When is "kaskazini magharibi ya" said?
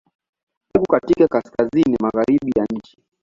1.27-2.65